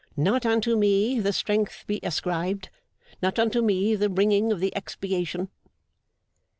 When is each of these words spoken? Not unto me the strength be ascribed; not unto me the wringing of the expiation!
Not 0.17 0.47
unto 0.47 0.75
me 0.75 1.19
the 1.19 1.31
strength 1.31 1.83
be 1.85 1.99
ascribed; 2.01 2.69
not 3.21 3.37
unto 3.37 3.61
me 3.61 3.93
the 3.93 4.09
wringing 4.09 4.51
of 4.51 4.59
the 4.59 4.73
expiation! 4.75 5.49